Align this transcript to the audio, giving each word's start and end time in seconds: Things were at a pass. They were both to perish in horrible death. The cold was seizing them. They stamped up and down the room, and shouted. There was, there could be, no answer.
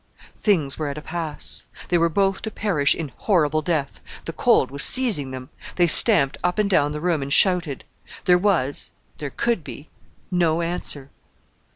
Things 0.35 0.79
were 0.79 0.87
at 0.87 0.97
a 0.97 1.01
pass. 1.03 1.67
They 1.89 1.97
were 1.99 2.09
both 2.09 2.41
to 2.41 2.49
perish 2.49 2.95
in 2.95 3.11
horrible 3.17 3.61
death. 3.61 4.01
The 4.25 4.33
cold 4.33 4.71
was 4.71 4.81
seizing 4.83 5.29
them. 5.29 5.49
They 5.75 5.85
stamped 5.85 6.39
up 6.43 6.57
and 6.57 6.67
down 6.67 6.91
the 6.91 6.99
room, 6.99 7.21
and 7.21 7.31
shouted. 7.31 7.83
There 8.25 8.39
was, 8.39 8.93
there 9.19 9.29
could 9.29 9.63
be, 9.63 9.89
no 10.31 10.63
answer. 10.63 11.11